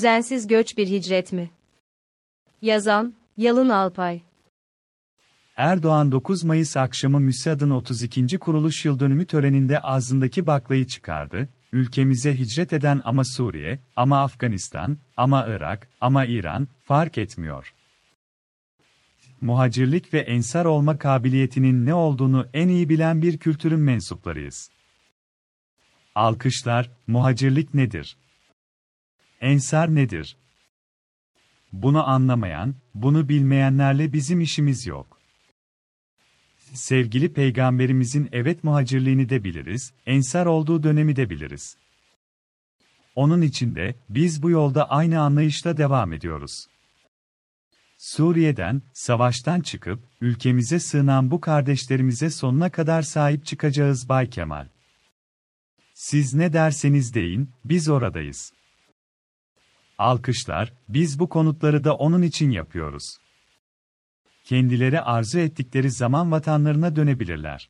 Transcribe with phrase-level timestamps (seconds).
[0.00, 1.50] Düzensiz göç bir hicret mi?
[2.62, 4.20] Yazan, Yalın Alpay
[5.56, 8.38] Erdoğan 9 Mayıs akşamı MÜSAD'ın 32.
[8.38, 15.88] kuruluş yıldönümü töreninde ağzındaki baklayı çıkardı, ülkemize hicret eden ama Suriye, ama Afganistan, ama Irak,
[16.00, 17.74] ama İran, fark etmiyor.
[19.40, 24.70] Muhacirlik ve ensar olma kabiliyetinin ne olduğunu en iyi bilen bir kültürün mensuplarıyız.
[26.14, 28.16] Alkışlar, muhacirlik nedir?
[29.40, 30.36] Ensar nedir?
[31.72, 35.20] Bunu anlamayan, bunu bilmeyenlerle bizim işimiz yok.
[36.74, 41.76] Sevgili peygamberimizin evet muhacirliğini de biliriz, ensar olduğu dönemi de biliriz.
[43.14, 46.66] Onun için de biz bu yolda aynı anlayışla devam ediyoruz.
[47.98, 54.68] Suriye'den, savaştan çıkıp, ülkemize sığınan bu kardeşlerimize sonuna kadar sahip çıkacağız Bay Kemal.
[55.94, 58.52] Siz ne derseniz deyin, biz oradayız.
[60.00, 63.16] Alkışlar, biz bu konutları da onun için yapıyoruz.
[64.44, 67.68] Kendileri arzu ettikleri zaman vatanlarına dönebilirler.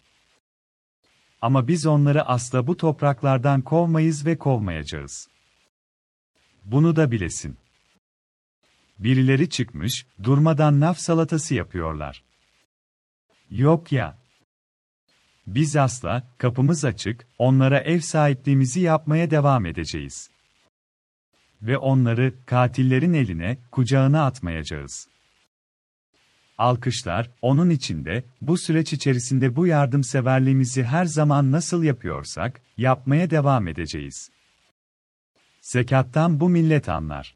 [1.42, 5.28] Ama biz onları asla bu topraklardan kovmayız ve kovmayacağız.
[6.64, 7.56] Bunu da bilesin.
[8.98, 12.22] Birileri çıkmış, durmadan naf salatası yapıyorlar.
[13.50, 14.18] Yok ya.
[15.46, 20.30] Biz asla, kapımız açık, onlara ev sahipliğimizi yapmaya devam edeceğiz.
[21.62, 25.08] Ve onları, katillerin eline, kucağına atmayacağız.
[26.58, 34.30] Alkışlar, onun içinde, bu süreç içerisinde bu yardımseverliğimizi her zaman nasıl yapıyorsak, yapmaya devam edeceğiz.
[35.60, 37.34] Zekattan bu millet anlar.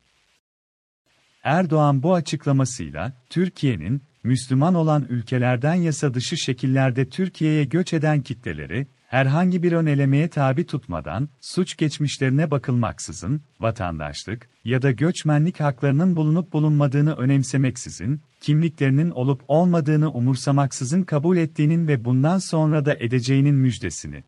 [1.43, 9.63] Erdoğan bu açıklamasıyla, Türkiye'nin, Müslüman olan ülkelerden yasa dışı şekillerde Türkiye'ye göç eden kitleleri, herhangi
[9.63, 18.21] bir önelemeye tabi tutmadan, suç geçmişlerine bakılmaksızın, vatandaşlık ya da göçmenlik haklarının bulunup bulunmadığını önemsemeksizin,
[18.41, 24.25] kimliklerinin olup olmadığını umursamaksızın kabul ettiğinin ve bundan sonra da edeceğinin müjdesini,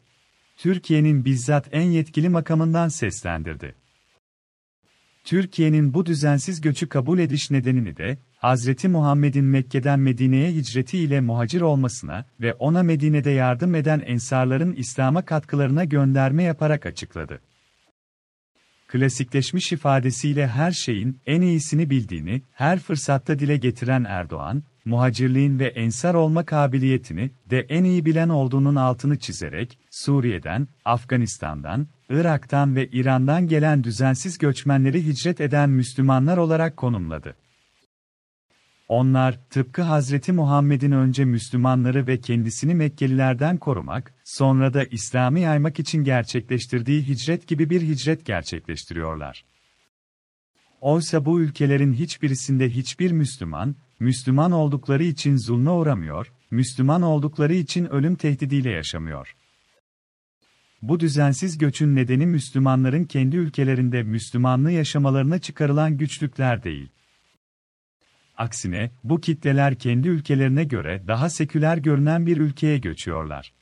[0.57, 3.86] Türkiye'nin bizzat en yetkili makamından seslendirdi.
[5.27, 11.61] Türkiye'nin bu düzensiz göçü kabul ediş nedenini de, Hazreti Muhammed'in Mekke'den Medine'ye hicreti ile muhacir
[11.61, 17.41] olmasına ve ona Medine'de yardım eden ensarların İslam'a katkılarına gönderme yaparak açıkladı.
[18.89, 26.15] Klasikleşmiş ifadesiyle her şeyin en iyisini bildiğini her fırsatta dile getiren Erdoğan, muhacirliğin ve ensar
[26.15, 33.85] olma kabiliyetini de en iyi bilen olduğunun altını çizerek, Suriye'den, Afganistan'dan, Irak'tan ve İran'dan gelen
[33.85, 37.37] düzensiz göçmenleri hicret eden Müslümanlar olarak konumladı.
[38.89, 46.05] Onlar, tıpkı Hazreti Muhammed'in önce Müslümanları ve kendisini Mekkelilerden korumak, sonra da İslam'ı yaymak için
[46.05, 49.45] gerçekleştirdiği hicret gibi bir hicret gerçekleştiriyorlar.
[50.81, 58.17] Oysa bu ülkelerin hiçbirisinde hiçbir Müslüman, Müslüman oldukları için zulme uğramıyor, Müslüman oldukları için ölüm
[58.17, 59.37] tehdidiyle yaşamıyor.
[60.83, 66.89] Bu düzensiz göçün nedeni Müslümanların kendi ülkelerinde Müslümanlığı yaşamalarına çıkarılan güçlükler değil.
[68.37, 73.53] Aksine, bu kitleler kendi ülkelerine göre daha seküler görünen bir ülkeye göçüyorlar.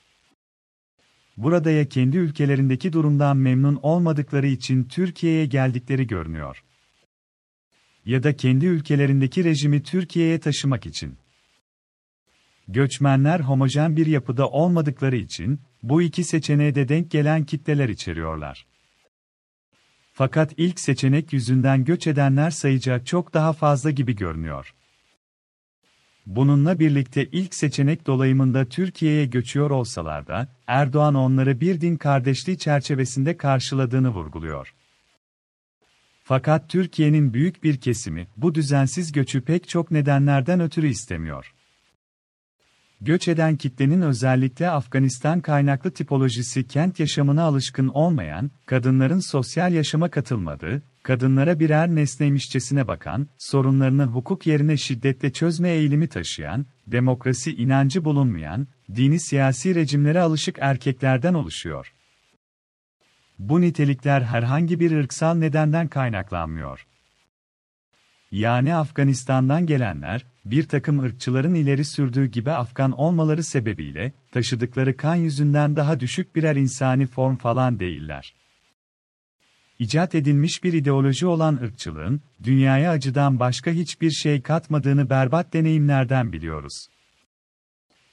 [1.36, 6.64] Burada ya kendi ülkelerindeki durumdan memnun olmadıkları için Türkiye'ye geldikleri görünüyor.
[8.06, 11.18] Ya da kendi ülkelerindeki rejimi Türkiye'ye taşımak için.
[12.68, 18.66] Göçmenler homojen bir yapıda olmadıkları için, bu iki seçeneğe de denk gelen kitleler içeriyorlar.
[20.12, 24.74] Fakat ilk seçenek yüzünden göç edenler sayıca çok daha fazla gibi görünüyor.
[26.26, 33.36] Bununla birlikte ilk seçenek dolayımında Türkiye'ye göçüyor olsalar da, Erdoğan onları bir din kardeşliği çerçevesinde
[33.36, 34.74] karşıladığını vurguluyor.
[36.26, 41.54] Fakat Türkiye'nin büyük bir kesimi bu düzensiz göçü pek çok nedenlerden ötürü istemiyor.
[43.00, 50.82] Göç eden kitlenin özellikle Afganistan kaynaklı tipolojisi kent yaşamına alışkın olmayan, kadınların sosyal yaşama katılmadığı,
[51.02, 59.20] kadınlara birer nesneymişçesine bakan, sorunlarını hukuk yerine şiddetle çözme eğilimi taşıyan, demokrasi inancı bulunmayan, dini
[59.20, 61.92] siyasi rejimlere alışık erkeklerden oluşuyor.
[63.38, 66.86] Bu nitelikler herhangi bir ırksal nedenden kaynaklanmıyor.
[68.30, 75.76] Yani Afganistan'dan gelenler, bir takım ırkçıların ileri sürdüğü gibi Afgan olmaları sebebiyle, taşıdıkları kan yüzünden
[75.76, 78.34] daha düşük birer insani form falan değiller.
[79.78, 86.86] İcat edilmiş bir ideoloji olan ırkçılığın, dünyaya acıdan başka hiçbir şey katmadığını berbat deneyimlerden biliyoruz.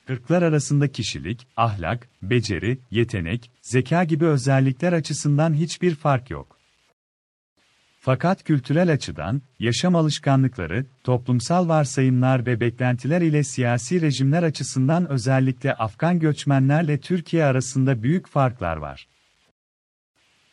[0.10, 6.58] Irklar arasında kişilik, ahlak, beceri, yetenek, zeka gibi özellikler açısından hiçbir fark yok.
[8.00, 16.20] Fakat kültürel açıdan, yaşam alışkanlıkları, toplumsal varsayımlar ve beklentiler ile siyasi rejimler açısından özellikle Afgan
[16.20, 19.08] göçmenlerle Türkiye arasında büyük farklar var.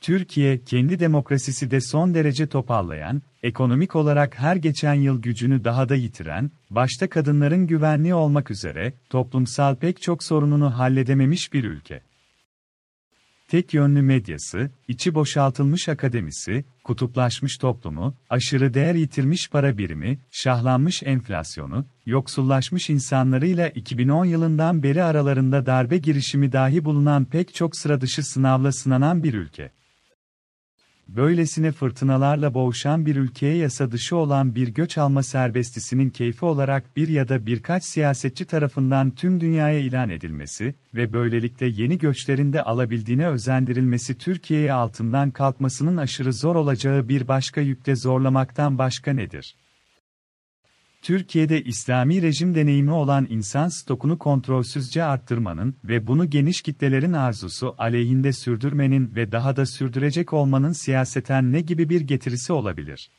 [0.00, 5.94] Türkiye, kendi demokrasisi de son derece topallayan, ekonomik olarak her geçen yıl gücünü daha da
[5.94, 12.02] yitiren, başta kadınların güvenliği olmak üzere, toplumsal pek çok sorununu halledememiş bir ülke.
[13.48, 21.86] Tek yönlü medyası, içi boşaltılmış akademisi, kutuplaşmış toplumu, aşırı değer yitirmiş para birimi, şahlanmış enflasyonu,
[22.06, 29.22] yoksullaşmış insanlarıyla 2010 yılından beri aralarında darbe girişimi dahi bulunan pek çok sıradışı sınavla sınanan
[29.22, 29.77] bir ülke.
[31.08, 37.08] Böylesine fırtınalarla boğuşan bir ülkeye yasa dışı olan bir göç alma serbestisinin keyfi olarak bir
[37.08, 43.28] ya da birkaç siyasetçi tarafından tüm dünyaya ilan edilmesi ve böylelikle yeni göçlerin de alabildiğine
[43.28, 49.56] özendirilmesi Türkiye'ye altından kalkmasının aşırı zor olacağı bir başka yükte zorlamaktan başka nedir?
[51.02, 58.32] Türkiye'de İslami rejim deneyimi olan insan stokunu kontrolsüzce arttırmanın ve bunu geniş kitlelerin arzusu aleyhinde
[58.32, 63.10] sürdürmenin ve daha da sürdürecek olmanın siyaseten ne gibi bir getirisi olabilir?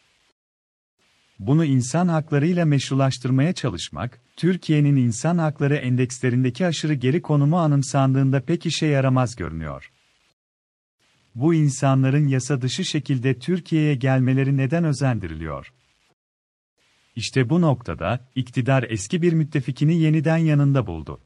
[1.40, 8.86] Bunu insan haklarıyla meşrulaştırmaya çalışmak, Türkiye'nin insan hakları endekslerindeki aşırı geri konumu anımsandığında pek işe
[8.86, 9.92] yaramaz görünüyor.
[11.36, 15.74] Bu insanların yasa dışı şekilde Türkiye'ye gelmeleri neden özendiriliyor?
[17.16, 21.22] İşte bu noktada, iktidar eski bir müttefikini yeniden yanında buldu.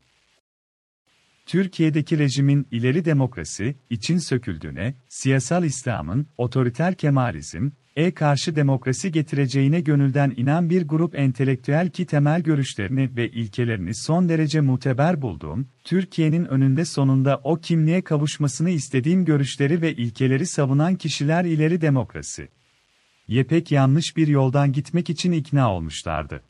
[1.46, 10.34] Türkiye'deki rejimin ileri demokrasi, için söküldüğüne, siyasal İslam'ın, otoriter Kemalizm, e karşı demokrasi getireceğine gönülden
[10.38, 16.86] inen bir grup entelektüel ki temel görüşlerini ve ilkelerini son derece muteber bulduğum, Türkiye'nin önünde
[16.86, 22.48] sonunda o kimliğe kavuşmasını istediğim görüşleri ve ilkeleri savunan kişiler ileri demokrasi
[23.28, 26.44] yepek yanlış bir yoldan gitmek için ikna olmuşlardı.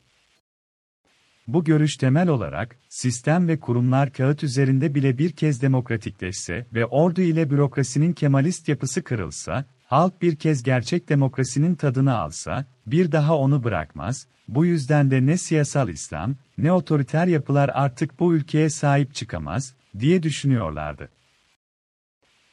[1.46, 7.20] Bu görüş temel olarak, sistem ve kurumlar kağıt üzerinde bile bir kez demokratikleşse ve ordu
[7.20, 13.64] ile bürokrasinin kemalist yapısı kırılsa, halk bir kez gerçek demokrasinin tadını alsa, bir daha onu
[13.64, 19.74] bırakmaz, bu yüzden de ne siyasal İslam, ne otoriter yapılar artık bu ülkeye sahip çıkamaz,
[19.98, 21.08] diye düşünüyorlardı.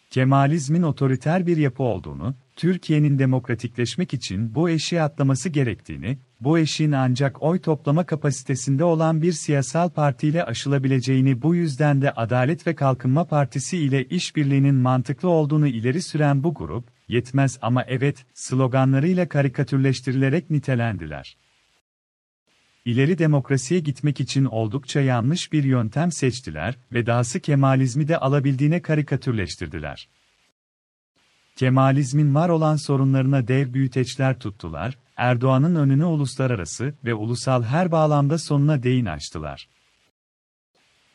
[0.09, 7.42] Kemalizmin otoriter bir yapı olduğunu, Türkiye'nin demokratikleşmek için bu eşiği atlaması gerektiğini, bu eşiğin ancak
[7.44, 13.78] oy toplama kapasitesinde olan bir siyasal partiyle aşılabileceğini bu yüzden de Adalet ve Kalkınma Partisi
[13.78, 21.38] ile işbirliğinin mantıklı olduğunu ileri süren bu grup, yetmez ama evet, sloganlarıyla karikatürleştirilerek nitelendiler.
[22.86, 30.10] İleri demokrasiye gitmek için oldukça yanlış bir yöntem seçtiler ve dahası Kemalizmi de alabildiğine karikatürleştirdiler.
[31.56, 38.83] Kemalizmin var olan sorunlarına dev büyüteçler tuttular, Erdoğan'ın önünü uluslararası ve ulusal her bağlamda sonuna
[38.83, 39.68] değin açtılar.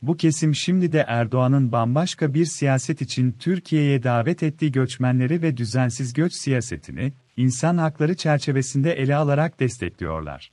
[0.03, 6.13] Bu kesim şimdi de Erdoğan'ın bambaşka bir siyaset için Türkiye'ye davet ettiği göçmenleri ve düzensiz
[6.13, 10.51] göç siyasetini, insan hakları çerçevesinde ele alarak destekliyorlar.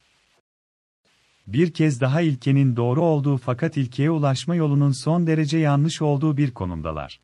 [1.47, 6.52] Bir kez daha ilkenin doğru olduğu fakat ilkeye ulaşma yolunun son derece yanlış olduğu bir
[6.52, 7.19] konumdalar.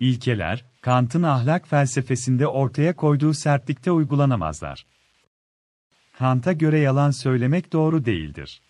[0.00, 4.86] İlkeler, Kant'ın ahlak felsefesinde ortaya koyduğu sertlikte uygulanamazlar.
[6.18, 8.62] Kant'a göre yalan söylemek doğru değildir.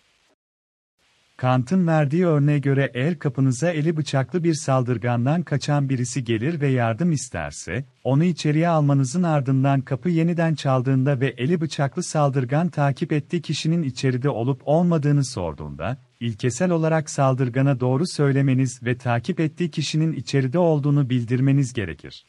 [1.37, 7.11] Kant'ın verdiği örneğe göre eğer kapınıza eli bıçaklı bir saldırgandan kaçan birisi gelir ve yardım
[7.11, 13.83] isterse, onu içeriye almanızın ardından kapı yeniden çaldığında ve eli bıçaklı saldırgan takip ettiği kişinin
[13.83, 21.09] içeride olup olmadığını sorduğunda, ilkesel olarak saldırgana doğru söylemeniz ve takip ettiği kişinin içeride olduğunu
[21.09, 22.25] bildirmeniz gerekir.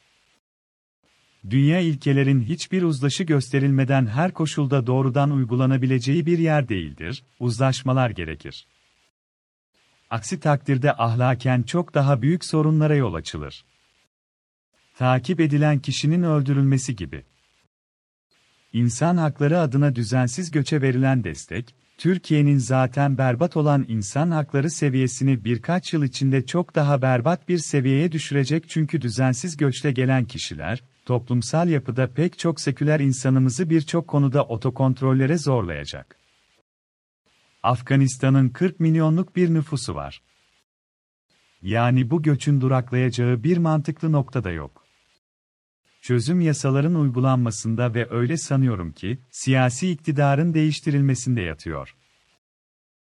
[1.50, 8.66] Dünya ilkelerin hiçbir uzlaşı gösterilmeden her koşulda doğrudan uygulanabileceği bir yer değildir, uzlaşmalar gerekir.
[10.10, 13.64] Aksi takdirde ahlaken çok daha büyük sorunlara yol açılır.
[14.98, 17.24] Takip edilen kişinin öldürülmesi gibi.
[18.72, 25.92] İnsan hakları adına düzensiz göçe verilen destek, Türkiye'nin zaten berbat olan insan hakları seviyesini birkaç
[25.92, 32.06] yıl içinde çok daha berbat bir seviyeye düşürecek çünkü düzensiz göçle gelen kişiler, toplumsal yapıda
[32.06, 36.27] pek çok seküler insanımızı birçok konuda otokontrollere zorlayacak.
[37.68, 40.22] Afganistan'ın 40 milyonluk bir nüfusu var.
[41.62, 44.86] Yani bu göçün duraklayacağı bir mantıklı noktada yok.
[46.00, 51.96] Çözüm yasaların uygulanmasında ve öyle sanıyorum ki, siyasi iktidarın değiştirilmesinde yatıyor.